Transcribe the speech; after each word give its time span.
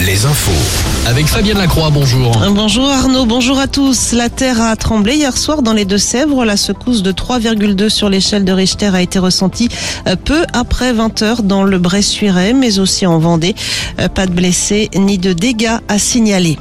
Les 0.00 0.26
infos. 0.26 1.08
Avec 1.08 1.26
Fabienne 1.26 1.58
Lacroix, 1.58 1.90
bonjour. 1.90 2.38
Bonjour 2.50 2.88
Arnaud, 2.88 3.26
bonjour 3.26 3.58
à 3.58 3.66
tous. 3.66 4.12
La 4.12 4.28
terre 4.28 4.62
a 4.62 4.76
tremblé 4.76 5.16
hier 5.16 5.36
soir 5.36 5.62
dans 5.62 5.72
les 5.72 5.84
Deux-Sèvres. 5.84 6.44
La 6.44 6.56
secousse 6.56 7.02
de 7.02 7.10
3,2 7.10 7.88
sur 7.88 8.08
l'échelle 8.08 8.44
de 8.44 8.52
Richter 8.52 8.90
a 8.94 9.02
été 9.02 9.18
ressentie 9.18 9.70
euh, 10.06 10.14
peu 10.14 10.44
après 10.52 10.92
20 10.92 11.22
heures 11.22 11.42
dans 11.42 11.64
le 11.64 11.78
Bressuiret, 11.78 12.52
mais 12.52 12.78
aussi 12.78 13.06
en 13.06 13.18
Vendée. 13.18 13.56
Euh, 13.98 14.08
pas 14.08 14.26
de 14.26 14.32
blessés 14.32 14.88
ni 14.94 15.18
de 15.18 15.32
dégâts 15.32 15.78
à 15.88 15.98
signaler. 15.98 16.56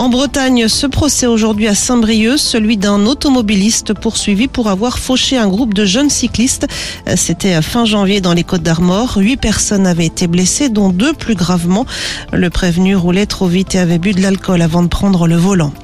En 0.00 0.08
Bretagne, 0.08 0.66
ce 0.66 0.86
procès 0.86 1.26
aujourd'hui 1.26 1.68
à 1.68 1.74
Saint-Brieuc, 1.74 2.38
celui 2.38 2.78
d'un 2.78 3.04
automobiliste 3.04 3.92
poursuivi 3.92 4.48
pour 4.48 4.70
avoir 4.70 4.98
fauché 4.98 5.36
un 5.36 5.46
groupe 5.46 5.74
de 5.74 5.84
jeunes 5.84 6.08
cyclistes. 6.08 6.66
Euh, 7.06 7.16
c'était 7.16 7.60
fin 7.60 7.84
janvier 7.84 8.22
dans 8.22 8.32
les 8.32 8.42
Côtes 8.42 8.62
d'Armor. 8.62 9.18
Huit 9.18 9.36
personnes 9.36 9.86
avaient 9.86 10.06
été 10.06 10.26
blessées, 10.26 10.70
dont 10.70 10.88
deux 10.88 11.12
plus 11.12 11.34
gravement. 11.34 11.84
Le 12.32 12.48
prévenu 12.48 12.96
roulait 12.96 13.26
trop 13.26 13.46
vite 13.46 13.74
et 13.74 13.78
avait 13.78 13.98
bu 13.98 14.12
de 14.12 14.22
l'alcool 14.22 14.62
avant 14.62 14.82
de 14.82 14.88
prendre 14.88 15.26
le 15.26 15.36
volant. 15.36 15.74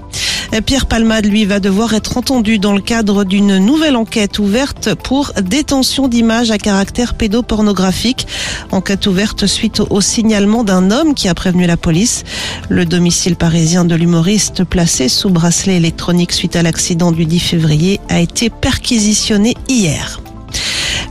Pierre 0.62 0.86
Palmade, 0.86 1.26
lui, 1.26 1.44
va 1.44 1.60
devoir 1.60 1.92
être 1.94 2.16
entendu 2.16 2.58
dans 2.58 2.72
le 2.72 2.80
cadre 2.80 3.24
d'une 3.24 3.58
nouvelle 3.58 3.96
enquête 3.96 4.38
ouverte 4.38 4.94
pour 4.94 5.32
détention 5.42 6.08
d'images 6.08 6.50
à 6.50 6.58
caractère 6.58 7.14
pédopornographique. 7.14 8.26
Enquête 8.70 9.06
ouverte 9.06 9.46
suite 9.46 9.80
au 9.90 10.00
signalement 10.00 10.64
d'un 10.64 10.90
homme 10.90 11.14
qui 11.14 11.28
a 11.28 11.34
prévenu 11.34 11.66
la 11.66 11.76
police. 11.76 12.24
Le 12.68 12.86
domicile 12.86 13.36
parisien 13.36 13.84
de 13.84 13.94
l'humoriste 13.94 14.64
placé 14.64 15.08
sous 15.08 15.30
bracelet 15.30 15.76
électronique 15.76 16.32
suite 16.32 16.56
à 16.56 16.62
l'accident 16.62 17.12
du 17.12 17.26
10 17.26 17.40
février 17.40 18.00
a 18.08 18.20
été 18.20 18.48
perquisitionné 18.48 19.54
hier. 19.68 20.20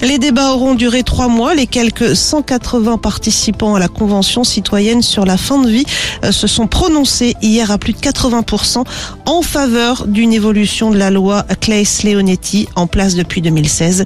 Les 0.02 0.20
débats 0.20 0.54
auront 0.54 0.76
duré 0.76 1.04
trois 1.04 1.28
mois. 1.28 1.56
Les 1.56 1.68
quelques 1.68 2.16
180 2.16 2.98
participants 2.98 3.76
à 3.76 3.80
la 3.80 3.88
Convention 3.88 4.44
citoyenne 4.44 5.02
sur 5.02 5.26
la 5.26 5.38
fin 5.38 5.62
de 5.62 5.70
vie 5.70 5.86
euh, 6.24 6.32
se 6.32 6.48
sont 6.48 6.68
prononcés 6.68 7.36
hier 7.42 7.72
à 7.72 7.78
plus 7.78 7.94
de 7.94 8.00
80% 8.00 8.84
en 9.26 9.42
faveur 9.42 10.06
d'une 10.08 10.34
évolution 10.34 10.92
de 10.92 10.98
la 10.98 11.10
loi 11.10 11.44
Claes-Leonetti 11.62 12.68
en 12.76 12.88
place 12.88 13.16
depuis 13.16 13.42
2016. 13.42 14.06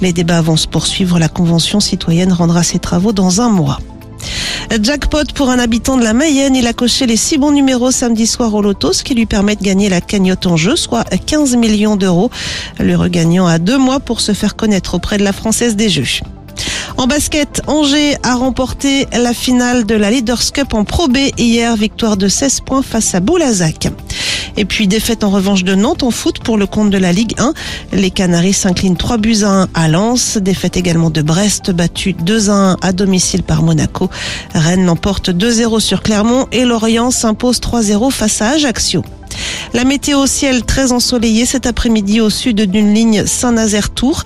Les 0.00 0.12
débats 0.12 0.42
vont 0.42 0.56
se 0.56 0.68
poursuivre. 0.68 1.18
La 1.18 1.28
Convention 1.28 1.80
citoyenne 1.80 2.32
rendra 2.32 2.62
ses 2.62 2.78
travaux 2.78 3.12
dans 3.12 3.40
un 3.40 3.48
mois. 3.48 3.78
Jackpot 4.80 5.24
pour 5.34 5.50
un 5.50 5.58
habitant 5.58 5.96
de 5.96 6.04
la 6.04 6.12
Mayenne. 6.12 6.54
Il 6.54 6.66
a 6.68 6.72
coché 6.72 7.06
les 7.06 7.16
six 7.16 7.38
bons 7.38 7.50
numéros 7.50 7.90
samedi 7.90 8.26
soir 8.26 8.54
au 8.54 8.62
loto, 8.62 8.92
ce 8.92 9.02
qui 9.02 9.14
lui 9.14 9.26
permet 9.26 9.56
de 9.56 9.62
gagner 9.62 9.88
la 9.88 10.00
cagnotte 10.00 10.46
en 10.46 10.56
jeu, 10.56 10.76
soit 10.76 11.04
15 11.04 11.56
millions 11.56 11.96
d'euros. 11.96 12.30
Le 12.78 12.96
regagnant 12.96 13.46
a 13.46 13.58
deux 13.58 13.78
mois 13.78 13.98
pour 13.98 14.20
se 14.20 14.32
faire 14.32 14.54
connaître 14.54 14.94
auprès 14.94 15.18
de 15.18 15.24
la 15.24 15.32
Française 15.32 15.74
des 15.74 15.88
Jeux. 15.88 16.20
En 16.96 17.06
basket, 17.06 17.62
Angers 17.66 18.16
a 18.22 18.34
remporté 18.34 19.06
la 19.12 19.32
finale 19.32 19.86
de 19.86 19.94
la 19.94 20.10
Leaders 20.10 20.52
Cup 20.52 20.74
en 20.74 20.84
Pro 20.84 21.08
B 21.08 21.16
hier, 21.38 21.74
victoire 21.76 22.16
de 22.16 22.28
16 22.28 22.60
points 22.60 22.82
face 22.82 23.14
à 23.14 23.20
Boulazac. 23.20 23.88
Et 24.56 24.64
puis 24.64 24.88
défaite 24.88 25.24
en 25.24 25.30
revanche 25.30 25.64
de 25.64 25.74
Nantes 25.74 26.02
en 26.02 26.10
foot 26.10 26.40
pour 26.40 26.58
le 26.58 26.66
compte 26.66 26.90
de 26.90 26.98
la 26.98 27.12
Ligue 27.12 27.34
1. 27.38 27.52
Les 27.92 28.10
Canaries 28.10 28.52
s'inclinent 28.52 28.96
3 28.96 29.18
buts 29.18 29.42
à 29.42 29.62
1 29.62 29.68
à 29.74 29.88
Lens. 29.88 30.38
Défaite 30.38 30.76
également 30.76 31.10
de 31.10 31.22
Brest, 31.22 31.70
battu 31.70 32.12
2 32.12 32.50
à 32.50 32.52
1 32.52 32.76
à 32.82 32.92
domicile 32.92 33.42
par 33.42 33.62
Monaco. 33.62 34.10
Rennes 34.54 34.84
l'emporte 34.86 35.30
2-0 35.30 35.80
sur 35.80 36.02
Clermont 36.02 36.46
et 36.52 36.64
Lorient 36.64 37.10
s'impose 37.10 37.60
3-0 37.60 38.10
face 38.10 38.42
à 38.42 38.50
Ajaccio. 38.50 39.04
La 39.72 39.84
météo 39.84 40.26
ciel 40.26 40.64
très 40.64 40.90
ensoleillé 40.92 41.46
cet 41.46 41.66
après-midi 41.66 42.20
au 42.20 42.30
sud 42.30 42.60
d'une 42.62 42.92
ligne 42.92 43.24
Saint-Nazaire-Tours. 43.26 44.24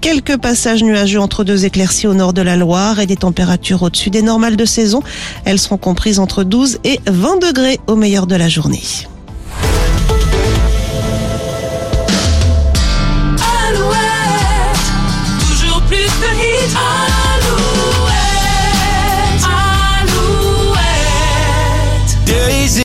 Quelques 0.00 0.36
passages 0.36 0.84
nuageux 0.84 1.20
entre 1.20 1.44
deux 1.44 1.64
éclaircies 1.64 2.06
au 2.06 2.14
nord 2.14 2.32
de 2.32 2.42
la 2.42 2.56
Loire 2.56 3.00
et 3.00 3.06
des 3.06 3.16
températures 3.16 3.82
au-dessus 3.82 4.10
des 4.10 4.22
normales 4.22 4.56
de 4.56 4.64
saison. 4.64 5.02
Elles 5.44 5.58
seront 5.58 5.78
comprises 5.78 6.20
entre 6.20 6.44
12 6.44 6.78
et 6.84 7.00
20 7.06 7.42
degrés 7.42 7.80
au 7.86 7.96
meilleur 7.96 8.26
de 8.26 8.36
la 8.36 8.48
journée. 8.48 8.82